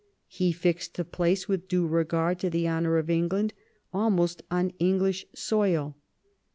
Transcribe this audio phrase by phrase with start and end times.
[0.29, 3.53] He fixed the place with due regard to the honour of England,
[3.93, 5.95] almost on English soil.